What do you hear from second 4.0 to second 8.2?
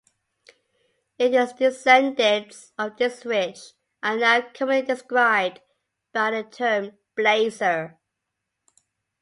are now commonly described by the term "blazer".